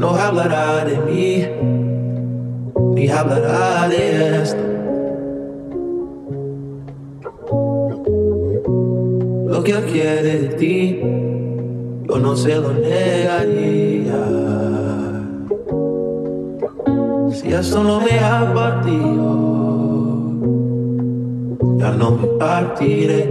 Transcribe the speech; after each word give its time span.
no 0.00 0.14
hablará 0.14 0.82
de 0.86 0.96
mí, 0.98 1.46
ni 2.94 3.08
hablará 3.10 3.86
de 3.86 4.42
esto. 4.42 4.64
Lo 9.46 9.62
que 9.62 9.72
él 9.72 9.84
quiere 9.92 10.38
de 10.38 10.48
ti, 10.60 11.00
yo 12.08 12.18
no 12.18 12.34
se 12.34 12.56
lo 12.56 12.72
negaría. 12.72 14.20
Si 17.32 17.52
eso 17.52 17.84
no 17.84 18.00
me 18.00 18.18
ha 18.20 18.54
partido, 18.54 19.28
ya 21.76 21.90
no 21.90 22.12
me 22.12 22.26
partiré 22.38 23.26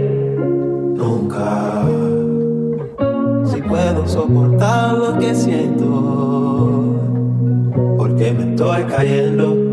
nunca 0.94 2.09
puedo 3.70 4.06
soportar 4.06 4.98
lo 4.98 5.18
que 5.18 5.32
siento, 5.32 6.98
porque 7.96 8.32
me 8.32 8.50
estoy 8.50 8.82
cayendo. 8.84 9.69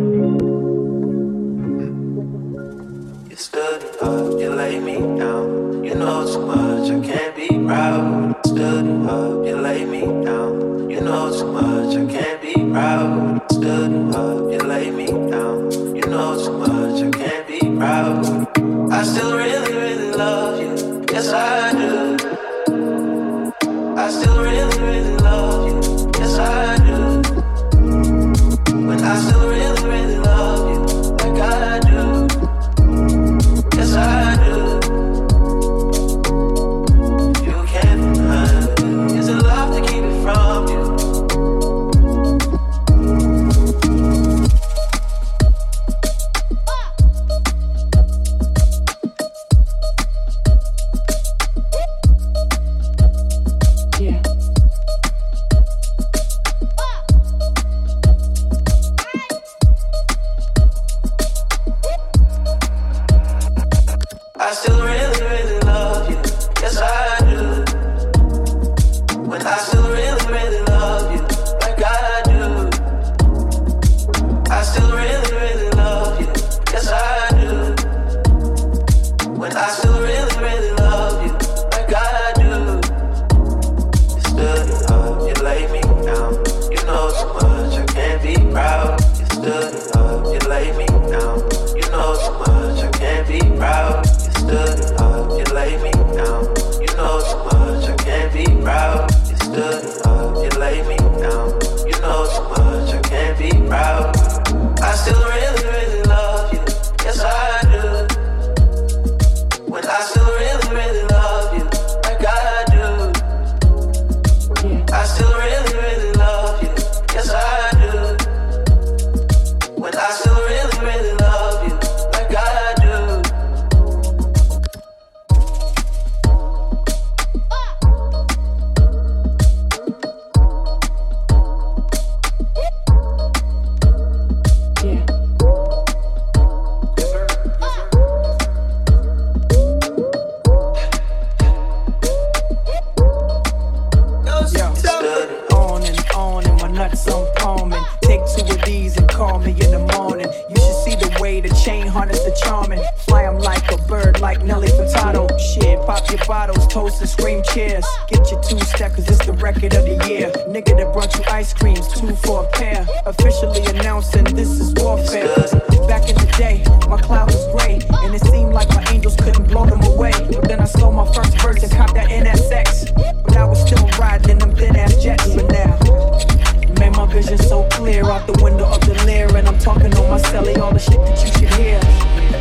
clear 177.87 178.09
out 178.11 178.27
the 178.27 178.43
window 178.43 178.65
of 178.65 178.81
the 178.81 178.93
lair. 179.05 179.33
And 179.33 179.47
I'm 179.47 179.57
talking 179.57 179.95
on 179.95 180.09
my 180.09 180.19
celly, 180.19 180.57
all 180.57 180.73
the 180.73 180.79
shit 180.79 180.99
that 181.05 181.23
you 181.23 181.27
should 181.31 181.53
hear. 181.55 181.79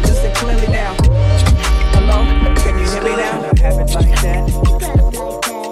Listen 0.03 0.34
clearly 0.34 0.67
now. 0.67 0.93
Hello? 1.95 2.25
Can 2.57 2.77
you 2.81 2.87
hear 2.91 3.03
me 3.05 3.15
now? 3.15 3.53
Can 3.55 3.67
I 3.67 3.71
have 3.71 3.79
it 3.79 3.95
like 3.95 4.15
that? 4.23 4.43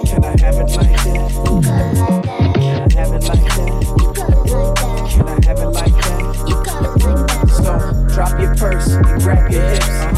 Can 0.07 0.23
I 0.23 0.27
have 0.39 0.59
it 0.63 0.71
like 0.77 0.95
that? 1.03 1.31
Can 2.55 2.79
I 2.79 2.93
have 2.95 3.11
it 3.11 3.23
like 3.27 3.47
that? 3.55 3.71
Can 5.11 5.27
I 5.27 5.29
have 5.45 5.59
it 5.59 5.71
like 5.79 5.97
that? 6.05 6.23
So 7.51 7.71
drop 8.15 8.39
your 8.39 8.55
purse 8.55 8.87
and 8.93 9.21
grab 9.21 9.51
your 9.51 9.61
hips. 9.61 10.14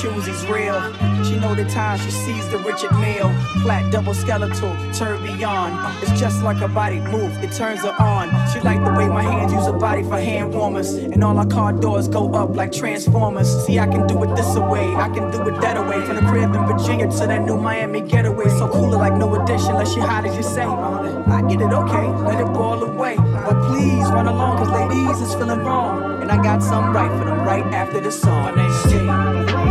choosies 0.00 0.48
real. 0.48 0.80
She 1.24 1.36
know 1.36 1.54
the 1.54 1.66
time 1.66 1.98
she 1.98 2.10
sees 2.10 2.48
the 2.48 2.56
Richard 2.58 2.92
Mille. 2.98 3.30
Flat 3.60 3.92
double 3.92 4.14
skeletal, 4.14 4.74
tourbillon. 4.94 5.72
It's 6.00 6.18
just 6.18 6.42
like 6.42 6.56
her 6.56 6.68
body 6.68 7.00
move, 7.00 7.36
it 7.44 7.52
turns 7.52 7.82
her 7.82 7.94
on. 8.00 8.30
She 8.50 8.60
like 8.60 8.82
the 8.82 8.92
way 8.92 9.08
my 9.08 9.22
hands 9.22 9.52
use 9.52 9.66
her 9.66 9.74
body 9.74 10.02
for 10.02 10.18
hand 10.18 10.54
warmers. 10.54 10.94
And 10.94 11.22
all 11.22 11.36
our 11.36 11.46
car 11.46 11.74
doors 11.74 12.08
go 12.08 12.32
up 12.32 12.56
like 12.56 12.72
transformers. 12.72 13.48
See, 13.66 13.78
I 13.78 13.86
can 13.86 14.06
do 14.06 14.22
it 14.24 14.34
this 14.36 14.56
away, 14.56 14.86
I 14.94 15.10
can 15.10 15.30
do 15.30 15.42
it 15.42 15.60
that 15.60 15.76
away. 15.76 16.00
From 16.06 16.16
the 16.16 16.22
crib 16.22 16.54
in 16.54 16.64
Virginia 16.66 17.06
to 17.06 17.26
that 17.26 17.44
new 17.44 17.58
Miami 17.58 18.00
getaway. 18.00 18.48
So 18.48 18.68
cooler 18.68 18.96
like 18.96 19.14
no 19.14 19.34
addition, 19.34 19.72
unless 19.72 19.92
she 19.92 20.00
hot 20.00 20.24
as 20.24 20.34
you 20.34 20.42
say. 20.42 20.64
I 20.64 21.42
get 21.42 21.60
it 21.60 21.72
okay, 21.72 22.06
let 22.24 22.40
it 22.40 22.50
boil 22.54 22.82
away. 22.84 23.16
But 23.16 23.68
please 23.68 24.04
run 24.08 24.28
along, 24.28 24.58
cause 24.58 24.70
ladies 24.70 25.20
is 25.20 25.34
feeling 25.34 25.60
wrong. 25.60 26.22
And 26.22 26.32
I 26.32 26.42
got 26.42 26.62
something 26.62 26.94
right 26.94 27.10
for 27.18 27.26
them 27.26 27.40
right 27.44 27.66
after 27.74 28.00
the 28.00 28.10
song. 28.10 28.56
My 28.56 28.62
name's 28.62 28.90
Jay. 28.90 29.69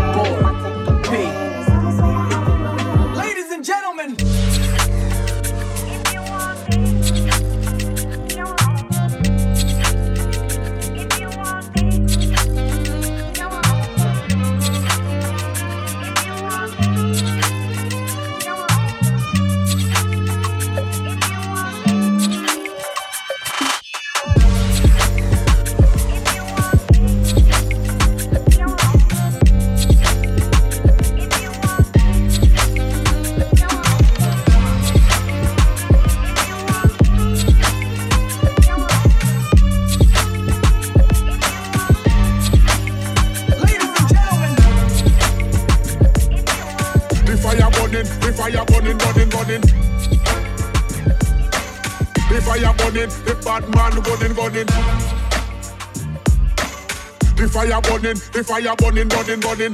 Burning, 58.02 58.22
the 58.34 58.44
fire 58.44 58.76
burning, 58.78 59.08
burning, 59.08 59.40
burning. 59.40 59.74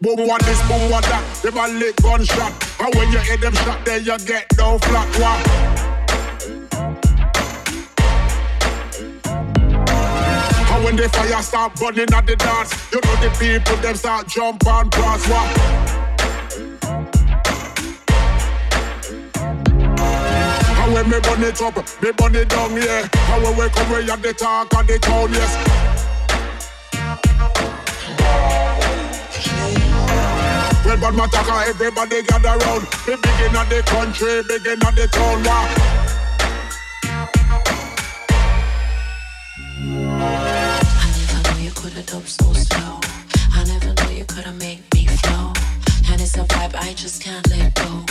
Boom 0.00 0.26
one 0.26 0.40
this, 0.44 0.60
boom 0.62 0.90
one 0.90 1.02
that, 1.02 1.40
them 1.42 1.56
a 1.58 1.68
lick 1.78 1.96
gunshot. 1.96 2.52
And 2.80 2.94
when 2.94 3.12
you 3.12 3.18
hear 3.18 3.36
them 3.36 3.54
shot, 3.54 3.84
then 3.84 4.04
you 4.04 4.18
get 4.20 4.48
down 4.56 4.78
flat. 4.78 5.18
Wah. 5.20 5.42
And 10.74 10.84
when 10.84 10.96
the 10.96 11.08
fire 11.10 11.42
start 11.42 11.74
burning 11.76 12.12
at 12.14 12.26
the 12.26 12.36
dance, 12.36 12.92
you 12.92 13.00
know 13.04 13.16
the 13.16 13.30
people 13.38 13.76
them 13.82 13.94
start 13.94 14.26
jump 14.28 14.66
and 14.66 14.90
cross 14.90 15.28
walk. 15.28 15.79
When 21.00 21.10
me 21.10 21.20
burn 21.20 21.42
it 21.42 21.62
up, 21.62 21.76
me 22.02 22.12
burn 22.12 22.34
it 22.34 22.48
down, 22.48 22.76
yeah. 22.76 23.08
When 23.42 23.56
we 23.56 23.68
come, 23.70 23.90
we 23.90 24.10
at 24.10 24.22
the 24.22 24.34
talk 24.34 24.74
of 24.74 24.86
the 24.86 24.98
town, 24.98 25.32
yes. 25.32 25.56
Everybody 30.84 32.22
gather 32.22 32.58
round. 32.58 32.86
Begin 33.06 33.56
at 33.56 33.68
the 33.70 33.82
country, 33.86 34.42
begin 34.42 34.84
at 34.84 34.94
the 34.94 35.08
town, 35.10 35.42
wow. 35.44 35.68
I 39.82 41.12
never 41.16 41.54
knew 41.54 41.64
you 41.64 41.70
could 41.72 41.92
have 41.92 42.06
done 42.06 42.26
so 42.26 42.52
slow. 42.52 43.00
I 43.52 43.64
never 43.64 43.94
knew 44.02 44.18
you 44.18 44.24
could 44.26 44.44
have 44.44 44.58
made 44.58 44.82
me 44.92 45.06
flow. 45.06 45.52
And 46.10 46.20
it's 46.20 46.36
a 46.36 46.44
vibe 46.44 46.74
I 46.74 46.92
just 46.92 47.22
can't 47.22 47.48
let 47.48 47.74
go. 47.74 48.04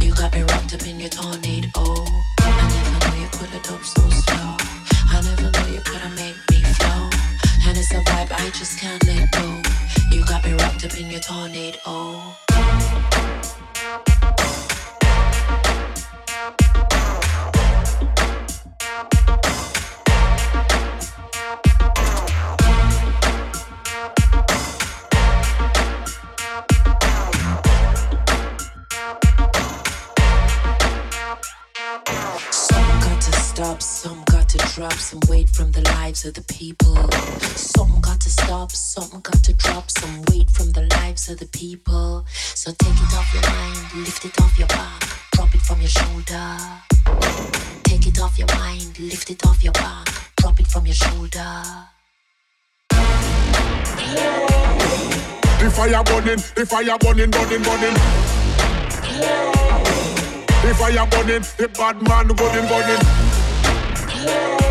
You 0.00 0.14
got 0.14 0.32
me 0.34 0.42
wrapped 0.42 0.74
up 0.74 0.86
in 0.86 1.00
your 1.00 1.10
tornado. 1.10 2.35
Done 3.32 3.82
so 3.82 4.08
slow. 4.08 4.56
I 5.10 5.20
never 5.24 5.50
knew 5.50 5.74
you 5.74 5.80
could 5.80 6.00
me 6.14 6.62
flow. 6.78 7.10
And 7.66 7.76
it's 7.76 7.90
a 7.90 7.96
vibe 7.96 8.30
I 8.30 8.50
just 8.50 8.78
can't 8.78 9.04
let 9.04 9.30
go. 9.32 9.62
You 10.12 10.24
got 10.24 10.44
me 10.44 10.52
wrapped 10.52 10.84
up 10.84 10.96
in 10.98 11.10
your 11.10 11.20
tornado. 11.20 12.36
Drop 34.76 34.92
some 34.92 35.20
weight 35.30 35.48
from 35.48 35.72
the 35.72 35.80
lives 35.96 36.26
of 36.26 36.34
the 36.34 36.42
people. 36.42 36.96
Some 37.56 37.98
got 38.02 38.20
to 38.20 38.28
stop, 38.28 38.70
some 38.72 39.22
got 39.22 39.42
to 39.44 39.54
drop 39.54 39.90
some 39.90 40.22
weight 40.30 40.50
from 40.50 40.70
the 40.72 40.82
lives 40.98 41.30
of 41.30 41.38
the 41.38 41.46
people. 41.46 42.26
So 42.52 42.72
take 42.72 42.92
it 42.92 43.14
off 43.16 43.32
your 43.32 43.42
mind, 43.50 43.94
lift 44.04 44.26
it 44.26 44.38
off 44.38 44.58
your 44.58 44.68
back, 44.68 45.02
drop 45.32 45.54
it 45.54 45.62
from 45.62 45.80
your 45.80 45.88
shoulder. 45.88 46.58
Take 47.84 48.06
it 48.06 48.20
off 48.20 48.36
your 48.38 48.48
mind, 48.48 48.98
lift 48.98 49.30
it 49.30 49.46
off 49.46 49.64
your 49.64 49.72
back, 49.72 50.08
drop 50.36 50.60
it 50.60 50.66
from 50.66 50.84
your 50.84 50.94
shoulder. 50.94 51.62
The 55.56 55.70
fire 55.72 56.04
burning, 56.04 56.42
the 56.54 56.66
fire 56.68 56.98
burning, 56.98 57.30
burning, 57.30 57.62
burning. 57.62 57.96
The 60.60 60.74
fire 60.76 61.06
burning, 61.08 61.44
the 61.56 61.68
bad 61.78 62.02
man 62.02 62.28
burning, 62.36 62.68
burning. 62.68 64.65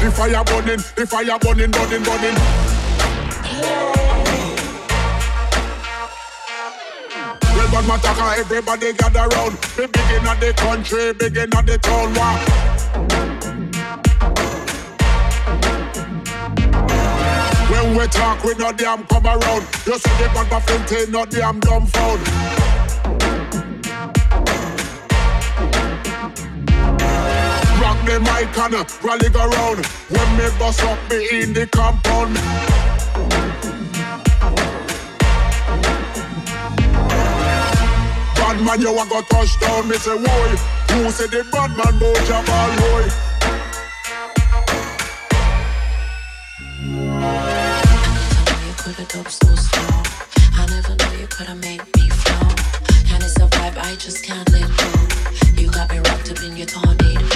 The 0.00 0.10
fire 0.12 0.44
burning, 0.44 0.82
the 0.94 1.06
fire 1.06 1.38
burning, 1.38 1.70
burning, 1.70 2.02
burning. 2.02 2.36
Well, 7.56 7.68
bad 7.72 7.88
man 7.88 8.00
talk, 8.00 8.18
and 8.18 8.40
everybody 8.40 8.92
gather 8.92 9.26
round. 9.34 9.58
We 9.78 9.86
begin 9.86 10.26
at 10.26 10.38
the 10.38 10.52
country, 10.56 11.12
begin 11.14 11.56
at 11.56 11.66
the 11.66 11.78
town, 11.78 12.14
wow. 12.14 12.36
When 17.70 17.96
we 17.96 18.06
talk, 18.08 18.44
we 18.44 18.54
no 18.54 18.72
damn 18.72 19.04
come 19.06 19.26
around. 19.26 19.66
You 19.86 19.98
see 19.98 20.16
the 20.18 20.30
bag 20.34 20.52
of 20.52 20.64
flinty, 20.64 21.10
no 21.10 21.24
damn 21.24 21.58
dumb 21.60 21.86
Rock 27.96 28.06
the 28.06 28.20
mic 28.20 28.58
and 28.58 28.74
uh, 28.74 28.84
rally 29.02 29.28
go 29.30 29.46
round. 29.46 29.86
When 30.08 30.36
me 30.36 30.58
bust 30.58 30.82
up 30.82 30.98
me 31.10 31.42
in 31.42 31.52
the 31.52 31.66
compound. 31.66 32.34
Bad 38.34 38.60
man, 38.64 38.80
you 38.80 38.90
a 38.90 39.06
go 39.08 39.22
touchdown. 39.22 39.88
Me 39.88 39.96
say, 39.96 40.16
boy, 40.16 40.56
who 40.90 41.10
say 41.10 41.26
the 41.26 41.44
bad 41.52 41.70
man 41.76 41.98
bout 41.98 42.46
ball, 42.46 42.76
boy? 42.76 43.08
Could 48.78 48.94
have 48.96 49.08
done 49.08 49.26
so 49.26 49.54
slow. 49.54 50.02
I 50.54 50.66
never 50.70 50.94
knew 50.94 51.20
you 51.20 51.26
could 51.26 51.46
have 51.46 51.60
made 51.60 51.82
me 51.96 52.08
flow. 52.08 52.48
And 53.12 53.22
it's 53.22 53.36
a 53.36 53.46
vibe 53.48 53.78
I 53.78 53.96
just 53.96 54.24
can't 54.24 54.48
let 54.52 54.68
go. 54.76 55.60
You 55.60 55.70
got 55.70 55.90
me 55.90 55.98
wrapped 55.98 56.30
up 56.30 56.42
in 56.42 56.56
your 56.56 56.66
tornado. 56.66 57.35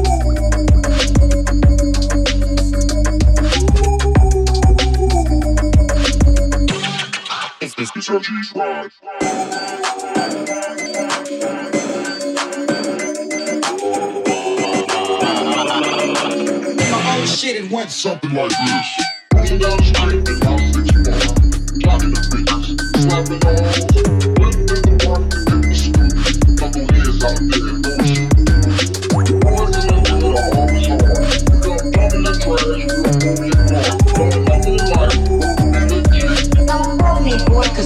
your 8.11 8.19
G. 8.19 8.27
Shit, 17.25 17.55
it 17.63 17.71
went 17.71 17.89
something 17.89 18.33
like 18.33 18.49
this. 18.49 18.87
Running 19.33 19.59
down 19.59 19.77
the 19.77 19.83
street, 19.83 20.25
the 20.25 20.35
slapping. 22.99 23.90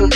It's 0.00 0.06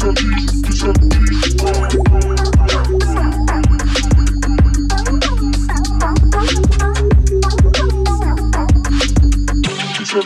your 0.00 0.14
key, 0.14 0.36
it's 0.64 0.82
your 0.82 0.94
key, 0.94 2.51
My 10.12 10.20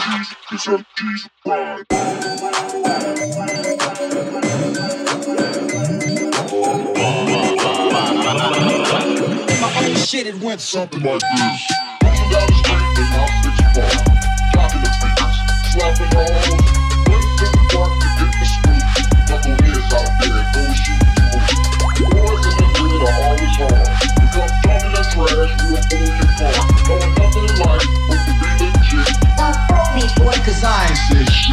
own 9.79 9.95
shit, 9.95 10.35
went 10.43 10.61
something 10.61 11.03
like 11.05 11.21
this. 11.21 11.71
Moving 12.03 12.31
down 12.31 12.47
the 12.49 12.55
street 12.57 12.83
in 12.99 13.07
my 13.15 13.27
city 13.43 13.63
bar, 13.77 13.91
dropping 14.53 14.83
the 14.83 14.91
figures, 14.99 15.37
slapping 15.71 16.11
all. 16.61 16.66
Sciences. 30.61 31.47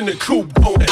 in 0.00 0.06
the 0.06 0.14
coupe, 0.14 0.54
boom. 0.54 0.89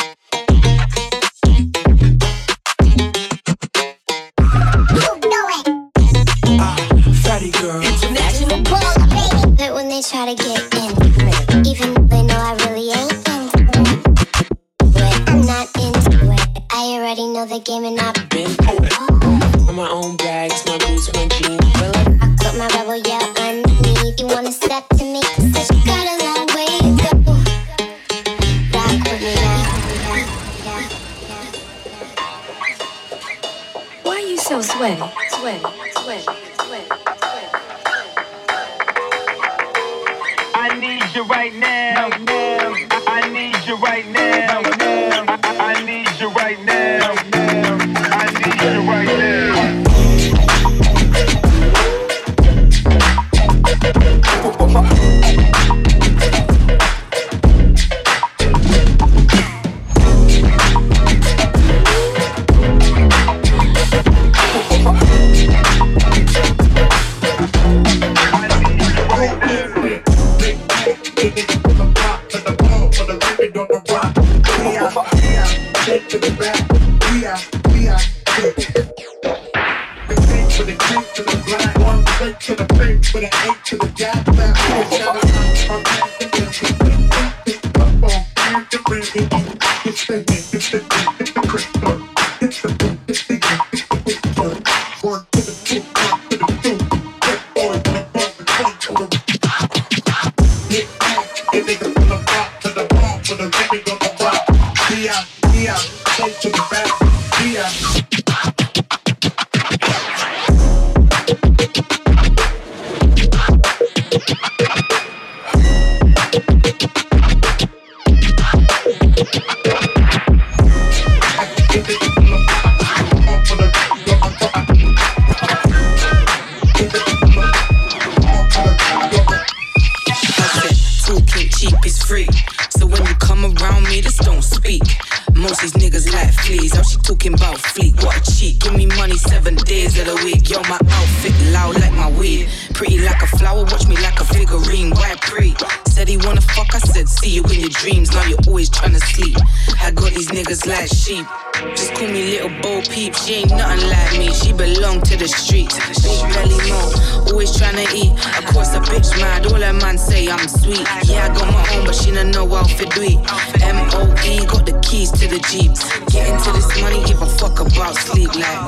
These 135.48 135.72
niggas 135.72 136.12
like 136.12 136.32
fleas. 136.34 136.74
How 136.74 136.82
she 136.82 136.98
talking 136.98 137.32
about 137.32 137.58
fleet? 137.58 137.94
What 138.04 138.16
a 138.16 138.32
cheat. 138.32 138.60
Give 138.60 138.74
me 138.74 138.84
money 138.84 139.16
seven 139.16 139.56
days 139.56 139.98
of 139.98 140.06
the 140.06 140.14
week. 140.22 140.50
Yo, 140.50 140.60
my 140.68 140.78
outfit 140.92 141.32
loud 141.52 141.80
like 141.80 141.92
my 141.94 142.10
weed. 142.10 142.48
Pretty 142.78 143.00
like 143.00 143.20
a 143.20 143.26
flower, 143.26 143.64
watch 143.64 143.88
me 143.88 143.96
like 143.96 144.20
a 144.20 144.24
figurine. 144.24 144.90
White 144.92 145.20
pre. 145.20 145.52
Said 145.88 146.06
he 146.06 146.16
wanna 146.16 146.40
fuck, 146.40 146.72
I 146.76 146.78
said, 146.78 147.08
see 147.08 147.30
you 147.30 147.42
in 147.42 147.58
your 147.58 147.70
dreams. 147.70 148.12
Now 148.12 148.24
you're 148.24 148.38
always 148.46 148.70
trying 148.70 148.92
to 148.92 149.00
sleep. 149.00 149.36
I 149.82 149.90
got 149.90 150.12
these 150.12 150.28
niggas 150.28 150.64
like 150.64 150.86
sheep. 150.86 151.26
Just 151.74 151.92
call 151.94 152.06
me 152.06 152.38
little 152.38 152.50
Bo 152.62 152.80
Peep. 152.82 153.16
She 153.16 153.34
ain't 153.34 153.50
nothing 153.50 153.90
like 153.90 154.12
me. 154.16 154.32
She 154.32 154.52
belong 154.52 155.00
to 155.02 155.16
the 155.16 155.26
streets. 155.26 155.74
Big 156.02 156.22
belly 156.32 156.56
mo, 156.70 156.78
always 157.26 157.50
trying 157.58 157.84
to 157.84 157.96
eat. 157.96 158.12
Of 158.38 158.46
course, 158.54 158.72
a 158.74 158.80
bitch 158.80 159.10
mad. 159.18 159.46
All 159.46 159.60
her 159.60 159.72
man 159.72 159.98
say 159.98 160.28
I'm 160.28 160.46
sweet. 160.46 160.86
Yeah, 161.02 161.26
I 161.26 161.34
got 161.34 161.50
my 161.52 161.74
own, 161.74 161.84
but 161.84 161.96
she 161.96 162.12
don't 162.12 162.30
know 162.30 162.46
how 162.46 162.62
to 162.62 162.84
do 162.86 163.02
it. 163.02 163.18
M 163.60 163.90
O 163.94 164.06
E 164.24 164.46
got 164.46 164.66
the 164.66 164.78
keys 164.86 165.10
to 165.18 165.26
the 165.26 165.40
jeeps. 165.50 165.82
Get 166.12 166.28
into 166.30 166.52
this 166.52 166.80
money, 166.80 167.02
give 167.04 167.20
a 167.22 167.26
fuck 167.26 167.58
about 167.58 167.96
sleep. 167.96 168.32
Like 168.36 168.60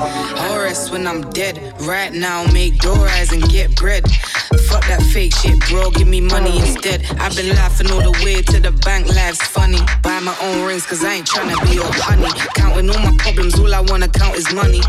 Horace 0.43 0.91
when 0.91 1.07
I'm 1.07 1.29
dead. 1.29 1.73
Right 1.83 2.11
now, 2.11 2.43
make 2.51 2.77
door 2.79 3.07
eyes 3.07 3.31
and 3.31 3.47
get 3.47 3.73
bread. 3.77 4.00
Good. 4.03 4.50
Fuck 4.71 4.87
that 4.87 5.03
fake 5.13 5.35
shit, 5.35 5.59
bro. 5.69 5.91
Give 5.91 6.07
me 6.07 6.21
money 6.21 6.57
instead. 6.57 7.03
I've 7.19 7.35
been 7.35 7.49
laughing 7.49 7.91
all 7.91 8.01
the 8.01 8.11
way 8.23 8.41
to 8.41 8.59
the 8.59 8.71
bank. 8.71 9.07
Life's 9.07 9.45
funny. 9.45 9.79
Buy 10.01 10.19
my 10.21 10.35
own 10.41 10.65
rings, 10.65 10.85
cause 10.85 11.03
I 11.03 11.15
ain't 11.15 11.27
tryna 11.27 11.61
be 11.67 11.75
your 11.75 11.91
honey. 11.91 12.31
Counting 12.55 12.89
all 12.89 12.99
my 12.99 13.15
problems, 13.17 13.59
all 13.59 13.73
I 13.73 13.81
wanna 13.81 14.07
count 14.07 14.35
is 14.35 14.51
money. 14.53 14.81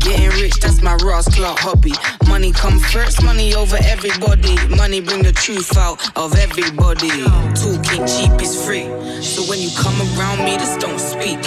Getting 0.00 0.30
rich, 0.40 0.58
that's 0.60 0.82
my 0.82 0.96
Ross 1.04 1.28
Clark 1.28 1.58
hobby. 1.58 1.92
Money 2.26 2.52
come 2.52 2.78
first, 2.78 3.22
money 3.22 3.54
over 3.54 3.76
everybody. 3.84 4.56
Money 4.74 5.00
bring 5.00 5.22
the 5.22 5.32
truth 5.32 5.76
out 5.76 6.00
of 6.16 6.34
everybody. 6.38 7.10
Talking 7.54 8.06
cheap 8.08 8.32
is 8.40 8.56
free. 8.64 8.88
So 9.22 9.42
when 9.44 9.60
you 9.60 9.70
come 9.76 9.94
around 10.16 10.42
me, 10.44 10.56
just 10.56 10.80
don't 10.80 10.98
speak. 10.98 11.38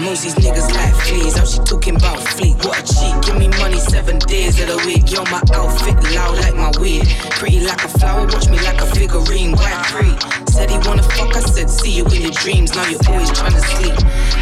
Most 0.00 0.22
these 0.22 0.36
niggas 0.36 0.72
like 0.72 0.94
fleas. 1.04 1.36
How 1.36 1.44
she 1.44 1.58
talking 1.64 1.96
about 1.96 2.20
fleet? 2.20 2.54
What 2.64 2.78
a 2.78 2.94
cheat. 2.94 3.14
Give 3.26 3.36
me 3.36 3.48
money 3.58 3.78
seven 3.80 4.18
days 4.20 4.60
of 4.60 4.68
the 4.68 4.78
week. 4.86 5.10
Yo, 5.10 5.24
my 5.24 5.42
outfit 5.52 5.98
loud 6.14 6.38
like 6.38 6.54
my 6.54 6.70
weed. 6.80 7.04
Pretty 7.30 7.60
like 7.60 7.84
a 7.84 7.88
flower, 7.88 8.26
watch 8.26 8.48
me 8.48 8.58
like 8.60 8.80
a 8.80 8.86
figurine. 8.86 9.52
White 9.52 9.86
free. 9.86 10.55
Dreams. 12.46 12.72
Now 12.76 12.86
you're 12.86 13.02
always 13.08 13.30
trying 13.32 13.58
to 13.58 13.60
sleep. 13.60 13.96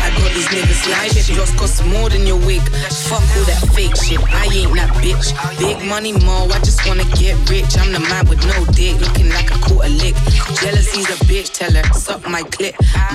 I 0.04 0.12
got 0.12 0.30
these 0.36 0.48
niggas 0.52 0.84
like 0.92 1.12
shit. 1.12 1.30
Yours 1.30 1.50
cost 1.56 1.82
more 1.86 2.10
than 2.10 2.26
your 2.26 2.36
wig. 2.36 2.60
Fuck 3.08 3.24
all 3.32 3.46
that 3.48 3.64
fake 3.72 3.96
shit. 3.96 4.20
I 4.20 4.44
ain't 4.52 4.74
that 4.76 4.92
bitch. 5.00 5.32
Big 5.58 5.80
money, 5.88 6.12
more. 6.12 6.44
I 6.52 6.58
just 6.60 6.86
wanna 6.86 7.08
get 7.16 7.34
rich. 7.48 7.72
I'm 7.80 7.92
the 7.96 8.00
man 8.00 8.28
with 8.28 8.44
no 8.44 8.58
dick, 8.76 9.00
looking 9.00 9.30
like 9.30 9.48
a 9.50 9.88
lick. 9.88 10.16
Jealousy's 10.60 11.08
a 11.08 11.18
bitch. 11.24 11.52
Tell 11.52 11.72
her 11.72 11.84
suck 11.94 12.28
my 12.28 12.42
clit. 12.42 12.74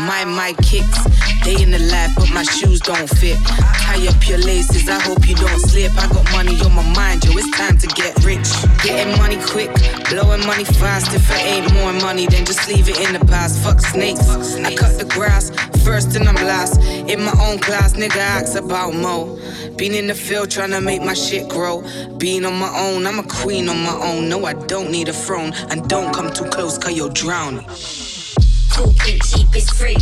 My 0.09 0.25
my 0.25 0.53
kicks. 0.65 0.99
Day 1.43 1.61
in 1.61 1.71
the 1.71 1.79
life, 1.93 2.11
but 2.15 2.29
my 2.33 2.43
shoes 2.43 2.79
don't 2.81 3.09
fit. 3.09 3.37
Tie 3.45 4.07
up 4.07 4.27
your 4.27 4.39
laces. 4.39 4.89
I 4.89 4.99
hope 4.99 5.27
you 5.27 5.35
don't 5.35 5.59
slip. 5.59 5.91
I 5.97 6.07
got 6.07 6.25
money 6.31 6.59
on 6.61 6.73
my 6.73 6.87
mind, 6.93 7.25
yo. 7.25 7.31
It's 7.37 7.49
time 7.57 7.77
to 7.77 7.87
get 7.87 8.13
rich. 8.23 8.49
Getting 8.83 9.17
money 9.17 9.37
quick, 9.51 9.71
blowing 10.09 10.45
money 10.45 10.65
fast. 10.65 11.13
If 11.13 11.29
it 11.31 11.41
ain't 11.53 11.73
more 11.73 11.93
money, 11.93 12.27
then 12.27 12.45
just 12.45 12.67
leave 12.67 12.89
it 12.89 12.99
in 12.99 13.13
the 13.13 13.23
past. 13.25 13.63
Fuck 13.63 13.79
snakes. 13.81 14.25
I 14.29 14.75
cut 14.79 14.97
the 14.97 15.05
grass 15.05 15.51
first 15.83 16.15
and 16.15 16.27
I'm 16.27 16.35
last. 16.35 16.79
In 17.11 17.21
my 17.21 17.35
own 17.41 17.59
class, 17.59 17.93
nigga 17.93 18.17
acts 18.17 18.55
about 18.55 18.93
mo. 18.93 19.37
Been 19.77 19.93
in 19.93 20.07
the 20.07 20.15
field 20.15 20.49
trying 20.49 20.71
to 20.71 20.81
make 20.81 21.01
my 21.01 21.13
shit 21.13 21.49
grow. 21.49 21.83
Being 22.17 22.45
on 22.45 22.57
my 22.57 22.71
own, 22.85 23.05
I'm 23.05 23.19
a 23.19 23.23
queen 23.23 23.67
on 23.67 23.79
my 23.83 23.97
own. 24.09 24.29
No, 24.29 24.45
I 24.45 24.53
don't 24.53 24.89
need 24.89 25.09
a 25.09 25.13
throne. 25.13 25.51
And 25.69 25.87
don't 25.89 26.13
come 26.13 26.31
too 26.31 26.45
close, 26.45 26.77
cause 26.77 26.93
you'll 26.93 27.09
drown. 27.23 27.65
Talking 28.71 29.19
cheap 29.27 29.53
is 29.55 29.69
free. 29.69 29.99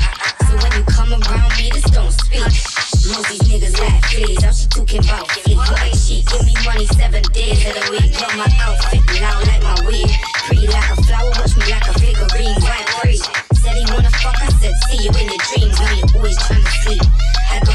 So 0.48 0.54
when 0.62 0.72
you 0.78 0.84
come 0.86 1.12
around 1.12 1.52
me, 1.58 1.72
just 1.72 1.94
don't 1.94 2.12
speak. 2.12 2.42
Most 2.42 3.30
these 3.30 3.46
niggas 3.50 3.80
like 3.80 4.04
fleas. 4.06 4.44
How 4.44 4.52
she 4.52 4.68
talking 4.68 5.00
about 5.00 5.32
fleas? 5.32 6.08
Cheat. 6.08 6.28
Give 6.28 6.46
me 6.46 6.54
money 6.66 6.86
seven 6.86 7.24
days 7.34 7.66
of 7.66 7.74
the 7.74 7.84
week. 7.92 8.14
Love 8.22 8.36
my 8.38 8.50
outfit 8.62 9.22
loud 9.22 9.48
like 9.48 9.64
my 9.64 9.78
weed. 9.88 10.12
Pretty 10.46 10.68
like 10.68 10.90
a 10.92 11.02
flower, 11.04 11.32
watch 11.40 11.58
me 11.58 11.66
like 11.72 11.88
a 11.88 11.94
figurine. 12.00 12.62
White 12.62 12.90
free. 13.02 13.47
Said 13.62 13.76
he 13.76 13.86
wanna 13.94 14.10
fuck, 14.12 14.36
I 14.42 14.50
said 14.60 14.74
see 14.90 15.04
you 15.04 15.10
in 15.10 15.28
your 15.28 15.38
dreams. 15.50 15.80
Now 15.80 15.92
you're 15.94 16.08
always 16.16 16.38
trying 16.46 16.64
to 16.64 16.72
sleep. 16.84 17.02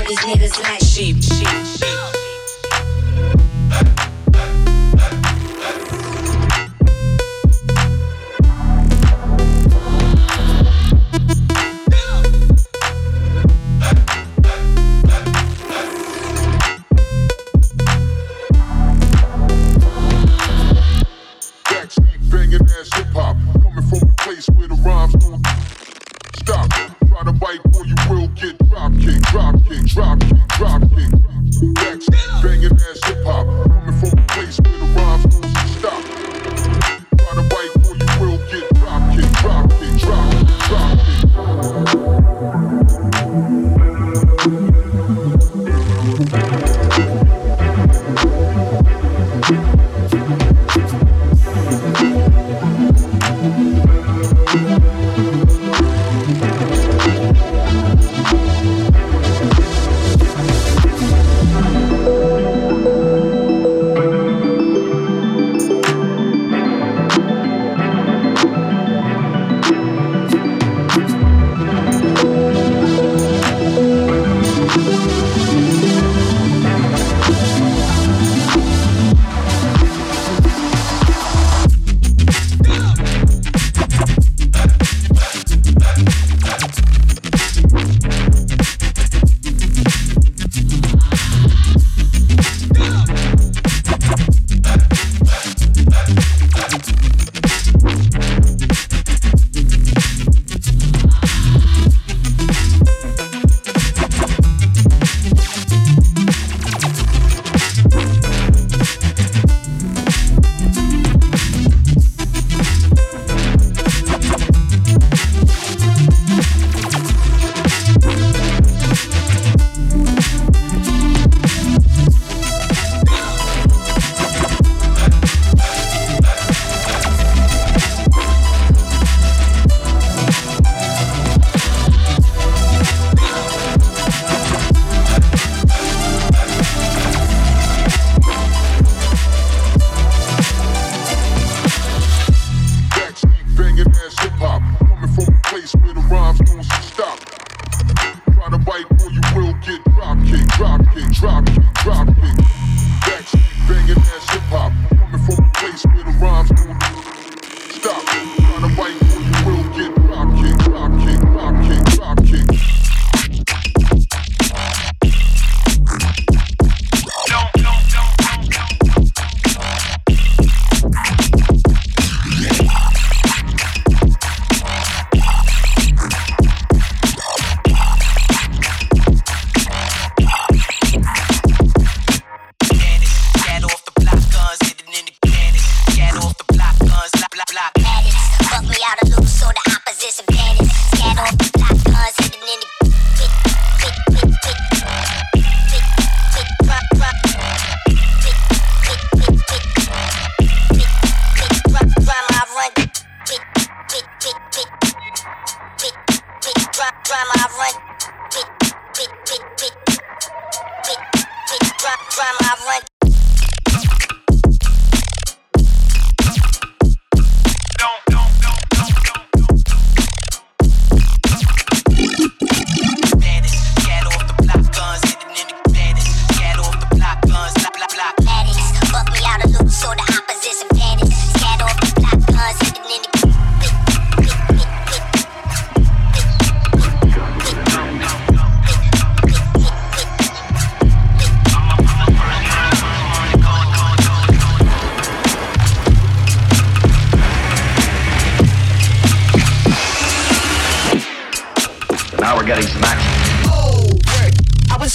These 0.08 0.18
niggas 0.20 0.62
like 0.62 0.80
sheep, 0.80 1.22
sheep, 1.22 1.48
sheep. 1.78 1.98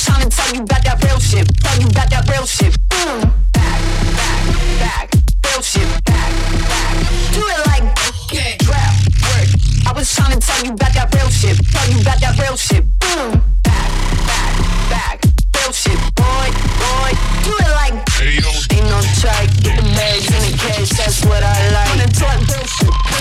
trying 0.08 0.24
to 0.24 0.32
tell 0.32 0.52
you 0.56 0.63
about 0.63 0.84
that 0.88 1.04
real 1.04 1.20
shit. 1.20 1.46
Tell 1.60 1.78
you 1.80 1.88
about 1.91 2.10
that 2.10 2.24
real 2.32 2.46
shit. 2.48 2.74
Boom. 2.88 3.28
Back, 3.52 3.80
back, 4.15 4.43
back. 4.80 5.08
Real 5.43 5.62
shit. 5.62 5.88
Back, 6.08 6.32
back. 6.72 6.96
Do 7.36 7.43
it 7.43 7.62
like 7.67 7.86
okay. 8.08 8.56
draft 8.63 9.04
work. 9.28 9.50
I 9.84 9.91
was 9.91 10.08
trying 10.08 10.32
to 10.32 10.39
tell 10.39 10.63
you 10.63 10.72
about 10.72 10.93
that 10.96 11.12
real 11.12 11.30
shit. 11.30 11.60
Tell 11.60 11.88
you 11.91 12.00
about 12.00 12.20
that 12.24 12.39
real 12.39 12.56
shit. 12.56 12.84
Boom. 13.04 13.36
Back, 13.67 13.91
back, 14.24 14.54
back. 14.88 15.17
Real 15.60 15.74
shit. 15.76 16.00
Boy, 16.15 16.48
boy. 16.80 17.12
Do 17.43 17.52
it 17.60 17.72
like. 17.76 17.96
Hey, 18.15 18.39
yo. 18.39 18.48
Ain't 18.72 18.88
no 18.88 19.04
track. 19.20 19.52
Get 19.60 19.76
the 19.76 19.86
bags 19.91 20.28
in 20.32 20.39
the 20.48 20.54
cash. 20.56 20.89
That's 20.96 21.20
what 21.28 21.43
I 21.43 21.56
like. 21.76 21.89
Wanna 21.91 22.08
talk 22.15 22.39
real 22.48 22.63
shit. 22.63 23.16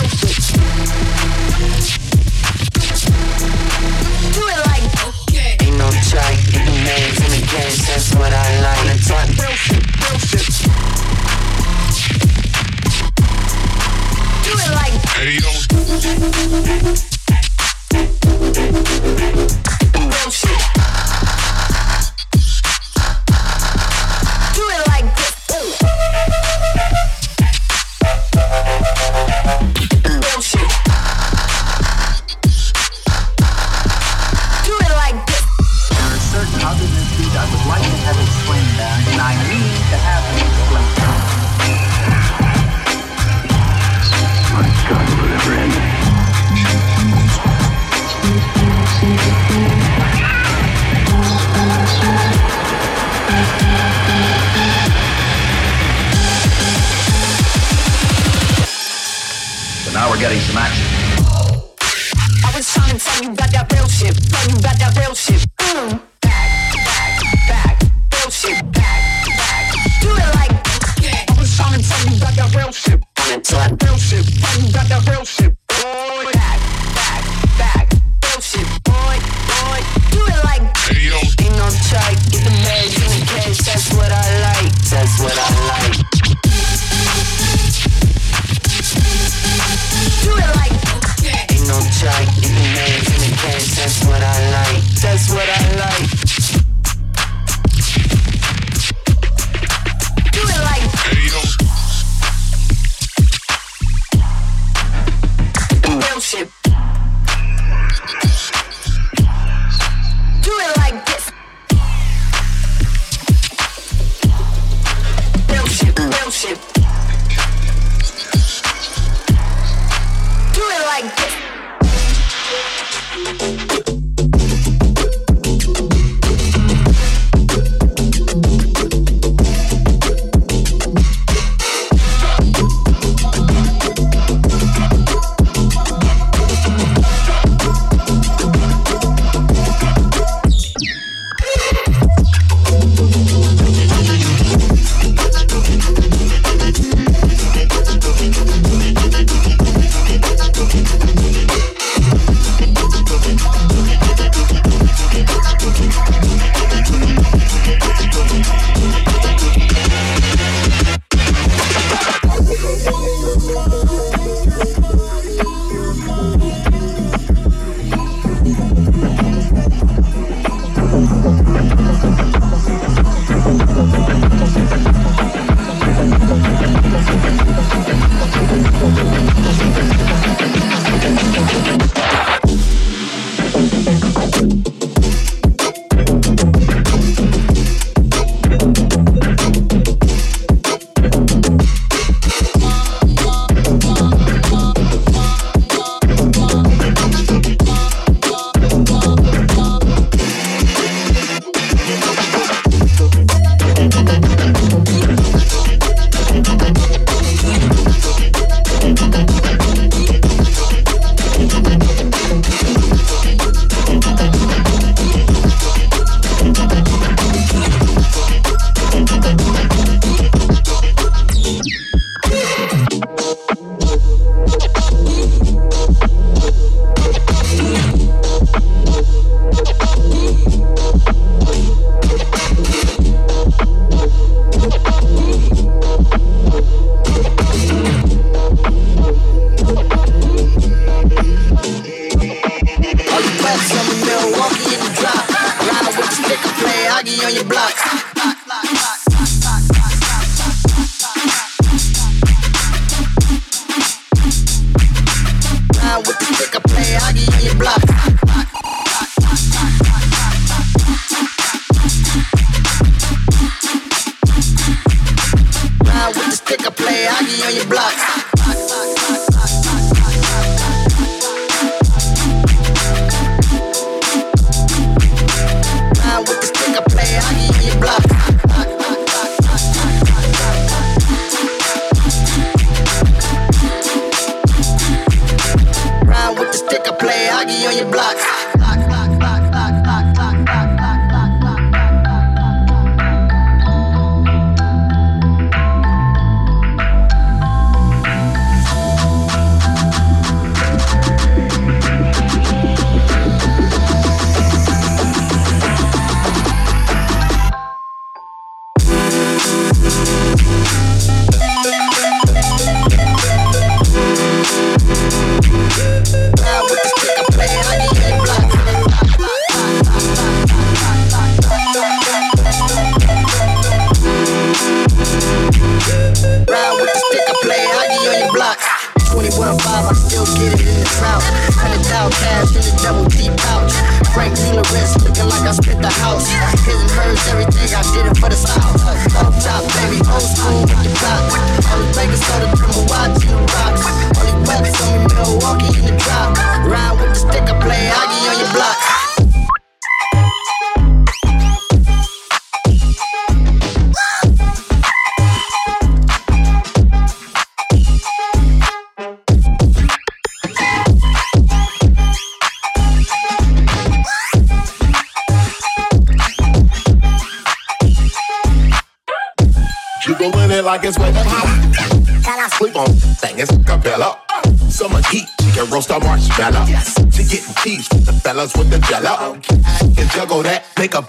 That's 8.07 8.19
what 8.21 8.33
I 8.33 8.61
like. 8.61 8.85
Real 8.87 9.57
shit, 9.57 9.83
real 9.99 10.19
shit. 10.19 10.47
Do 14.45 14.53
it 14.53 14.71
like. 14.71 14.95
Hey, 15.17 15.39
yo. 15.41 17.16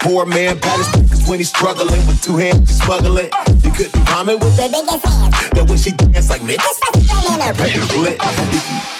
poor 0.00 0.26
man 0.26 0.58
batters 0.58 1.28
when 1.28 1.38
he's 1.38 1.48
struggling 1.48 2.04
with 2.06 2.22
two 2.22 2.36
hands 2.36 2.70
smuggling. 2.78 3.30
You 3.62 3.70
couldn't 3.70 4.04
vomit 4.06 4.40
with 4.40 4.56
the 4.56 4.68
biggest 4.68 5.04
hands. 5.04 5.50
But 5.52 5.68
when 5.68 5.78
she 5.78 5.92
dance 5.92 6.30
like 6.30 6.42
this, 6.42 6.58
it's 6.94 7.96
like 7.96 8.97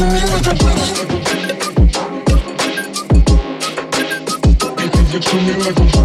to 0.00 0.06
me 0.06 0.20
like 5.52 5.78
a 5.78 5.99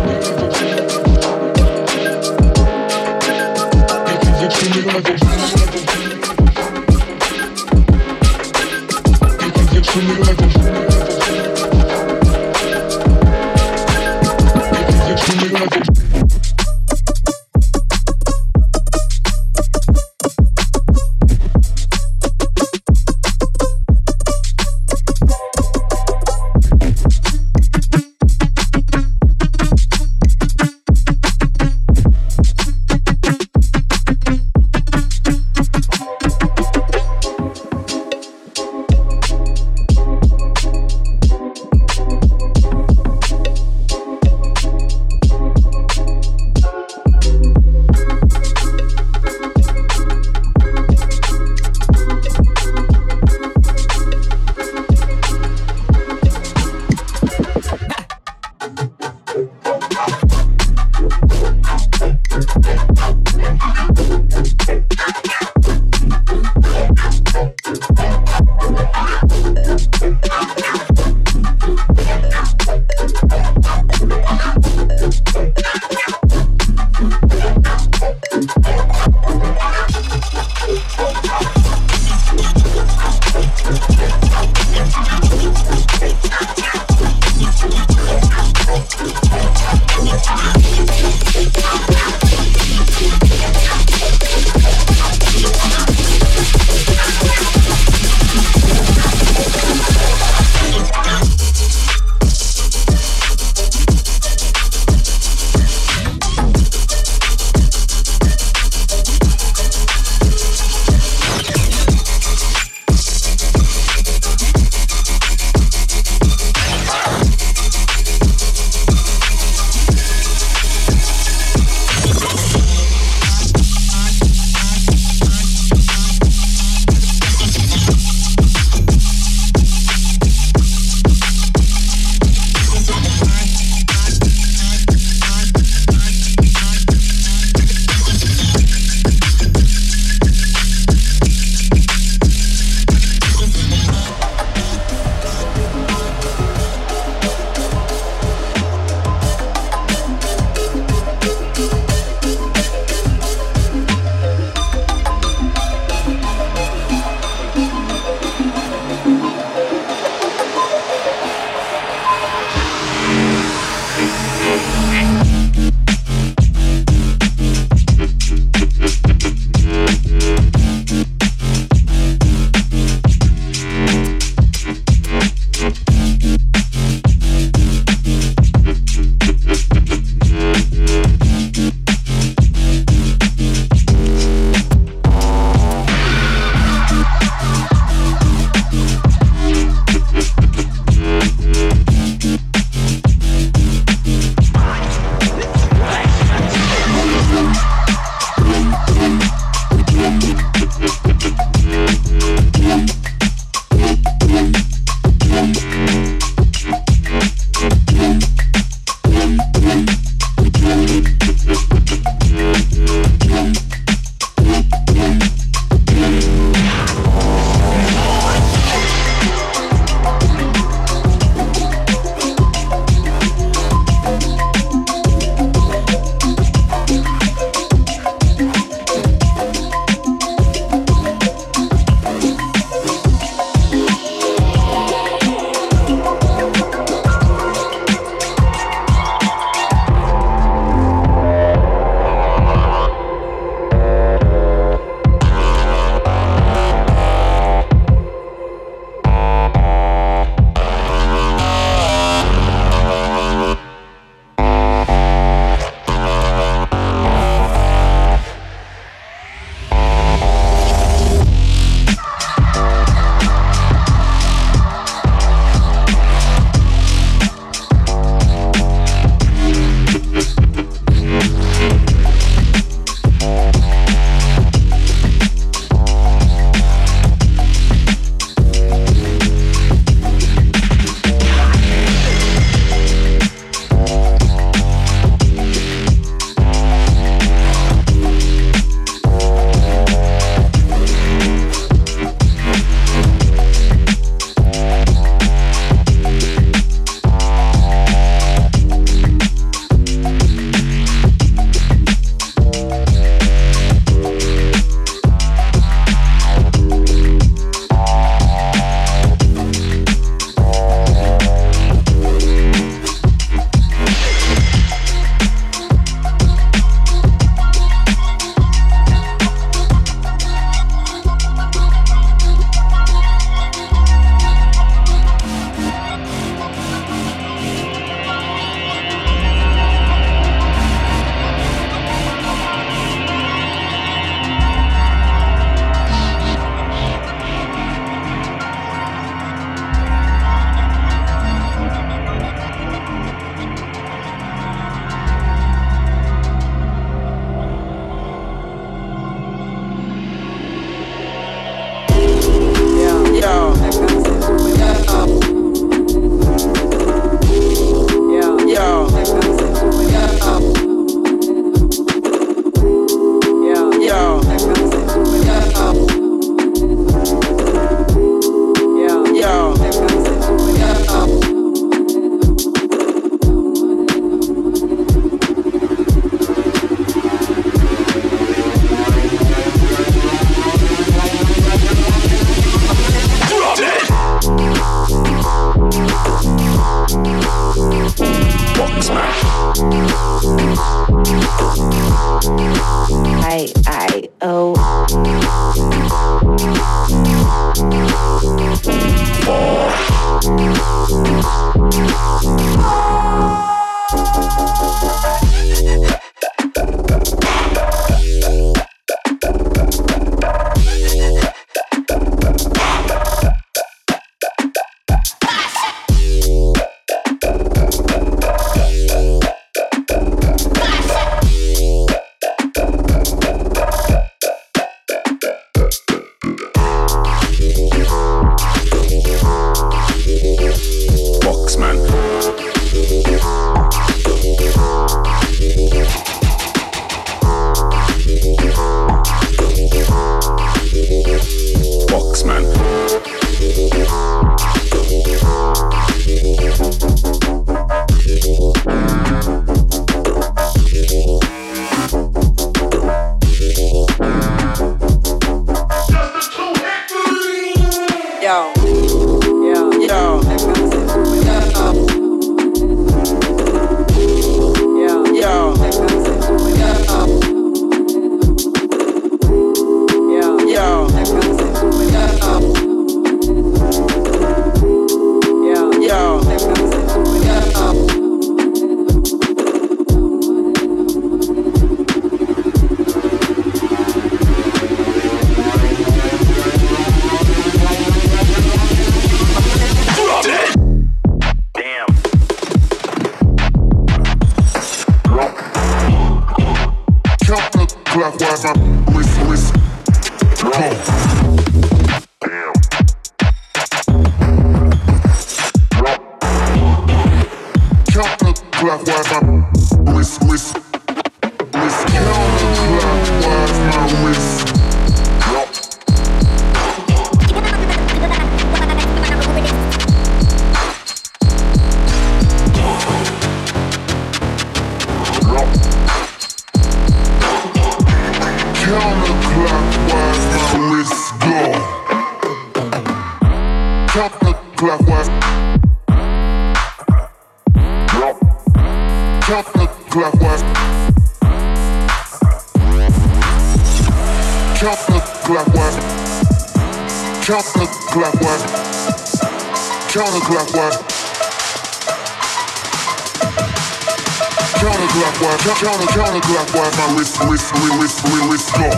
counter, 555.53 555.85
counterclockwise, 555.85 556.77
my 556.77 556.97
wrist, 556.97 557.21
wrist, 557.29 557.53
wrist, 557.53 557.77
wrist, 557.77 558.03
wrist, 558.03 558.29
wrist, 558.31 558.53
go. 558.55 558.69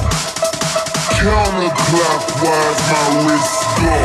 Counterclockwise, 1.15 2.81
my 2.91 3.03
wrist, 3.25 3.63
go. 3.79 3.95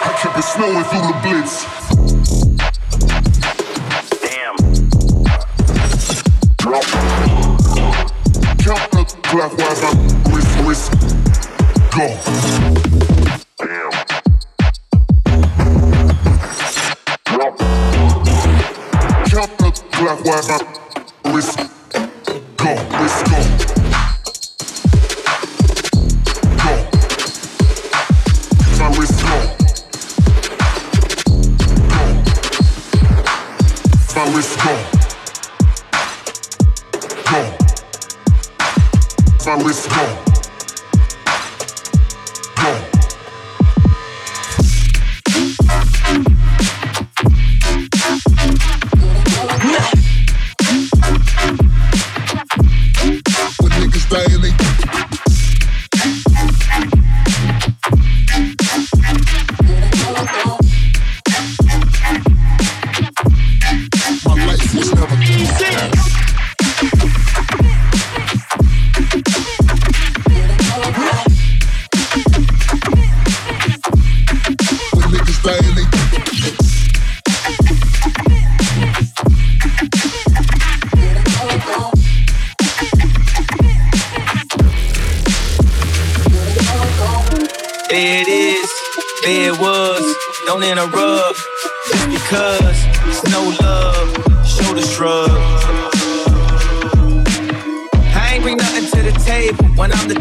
I 0.00 0.16
kept 0.18 0.38
it 0.38 0.42
snowing 0.42 0.84
through 0.84 1.12
the 1.12 1.14
blitz. 1.22 1.75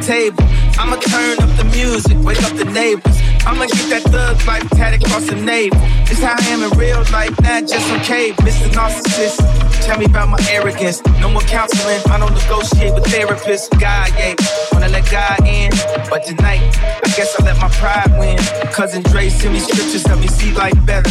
Table. 0.06 0.45
I'ma 0.78 0.97
turn 0.97 1.39
up 1.41 1.49
the 1.58 1.66
music, 1.74 2.18
wake 2.22 2.41
up 2.43 2.53
the 2.53 2.66
neighbors. 2.66 3.18
I'ma 3.45 3.66
get 3.66 3.89
that 3.89 4.03
thug 4.14 4.38
life 4.45 4.70
tatted 4.78 5.01
across 5.03 5.26
the 5.26 5.36
navel. 5.36 5.82
It's 6.06 6.22
how 6.22 6.36
I 6.38 6.45
am 6.53 6.62
in 6.62 6.78
real 6.78 7.01
life, 7.12 7.34
not 7.41 7.66
just 7.66 7.89
on. 7.89 7.99
Mr. 8.45 8.70
Narcissist, 8.78 9.41
tell 9.86 9.97
me 9.97 10.06
about 10.06 10.30
my 10.30 10.38
arrogance. 10.51 11.03
No 11.22 11.30
more 11.30 11.41
counseling, 11.49 11.99
I 12.10 12.20
don't 12.20 12.34
negotiate 12.34 12.93
with 12.93 13.06
therapists. 13.06 13.70
God, 13.80 14.10
yeah, 14.18 14.36
wanna 14.72 14.89
let 14.89 15.10
God 15.10 15.41
in. 15.47 15.72
But 16.10 16.24
tonight, 16.24 16.62
I 17.03 17.10
guess 17.18 17.34
I 17.39 17.43
let 17.43 17.58
my 17.58 17.70
pride 17.70 18.14
win. 18.20 18.38
Cousin 18.72 19.01
Dre 19.03 19.30
send 19.30 19.53
me 19.53 19.60
scriptures, 19.60 20.06
help 20.06 20.20
me 20.20 20.28
see 20.28 20.51
life 20.53 20.78
better. 20.86 21.10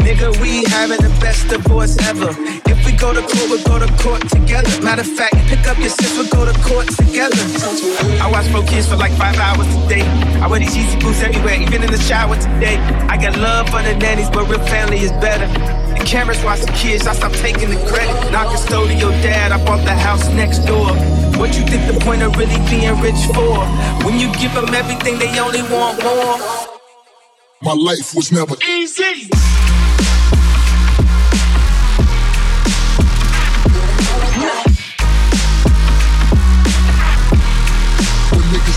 Nigga, 0.00 0.40
we 0.40 0.64
having 0.64 1.02
the 1.02 1.12
best 1.20 1.48
divorce 1.48 1.98
ever. 2.08 2.32
Go 3.02 3.12
to 3.12 3.20
court, 3.20 3.50
we'll 3.50 3.64
go 3.64 3.78
to 3.80 3.92
court 4.00 4.22
together. 4.28 4.70
Matter 4.80 5.00
of 5.02 5.10
fact, 5.16 5.34
pick 5.48 5.66
up 5.66 5.76
your 5.78 5.88
sis, 5.88 6.16
we'll 6.16 6.30
go 6.30 6.46
to 6.46 6.56
court 6.62 6.86
together. 6.86 7.34
I 8.22 8.30
watch 8.30 8.46
four 8.46 8.62
kids 8.62 8.86
for 8.86 8.94
like 8.94 9.10
five 9.18 9.36
hours 9.38 9.66
a 9.66 9.88
day. 9.88 10.02
I 10.38 10.46
wear 10.46 10.60
these 10.60 10.76
Yeezy 10.76 11.02
boots 11.02 11.20
everywhere, 11.20 11.60
even 11.60 11.82
in 11.82 11.90
the 11.90 11.98
shower 11.98 12.36
today. 12.36 12.76
I 13.10 13.16
got 13.16 13.36
love 13.38 13.70
for 13.70 13.82
the 13.82 13.96
nannies, 13.96 14.30
but 14.30 14.48
real 14.48 14.64
family 14.66 15.00
is 15.00 15.10
better. 15.18 15.48
The 15.98 16.04
cameras 16.06 16.44
watch 16.44 16.60
the 16.60 16.70
kids, 16.78 17.08
I 17.08 17.14
stop 17.14 17.32
taking 17.32 17.70
the 17.70 17.86
credit. 17.90 18.14
Not 18.30 18.46
custodial 18.54 19.10
dad, 19.20 19.50
I 19.50 19.58
bought 19.64 19.84
the 19.84 19.94
house 19.94 20.28
next 20.28 20.60
door. 20.60 20.94
What 21.42 21.58
you 21.58 21.66
think 21.66 21.92
the 21.92 21.98
point 22.04 22.22
of 22.22 22.36
really 22.36 22.54
being 22.70 22.94
rich 23.00 23.18
for? 23.34 23.66
When 24.06 24.20
you 24.20 24.32
give 24.38 24.54
them 24.54 24.72
everything, 24.72 25.18
they 25.18 25.36
only 25.40 25.62
want 25.62 26.00
more. 26.04 26.38
My 27.62 27.74
life 27.74 28.14
was 28.14 28.30
never 28.30 28.54
easy. 28.62 29.28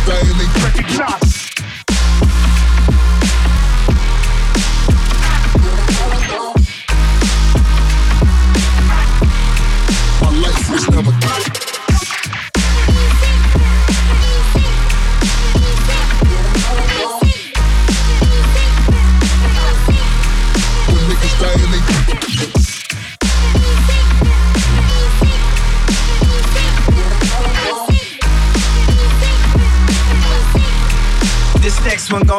Dying, 0.06 0.38
recognize. 0.64 1.35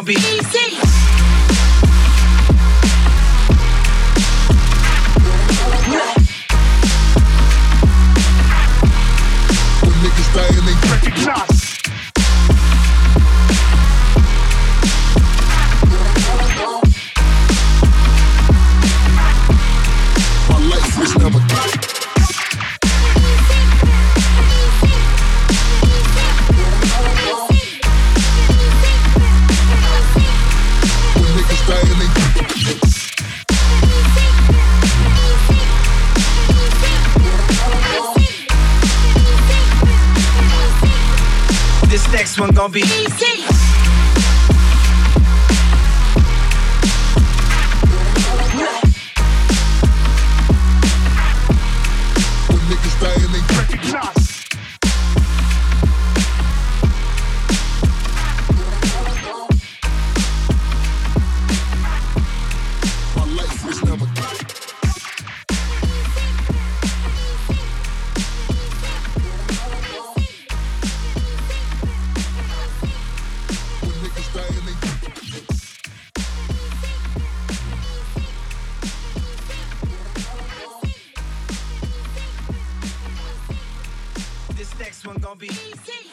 Be 0.06 0.14
easy. 0.14 0.65